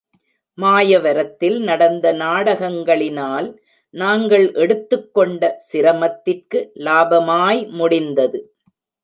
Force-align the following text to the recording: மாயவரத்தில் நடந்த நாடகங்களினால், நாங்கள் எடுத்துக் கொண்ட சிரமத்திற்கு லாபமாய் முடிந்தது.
மாயவரத்தில் 0.57 1.59
நடந்த 1.59 2.13
நாடகங்களினால், 2.13 3.57
நாங்கள் 3.93 4.53
எடுத்துக் 4.53 5.13
கொண்ட 5.13 5.53
சிரமத்திற்கு 5.57 6.71
லாபமாய் 6.79 7.69
முடிந்தது. 7.69 8.55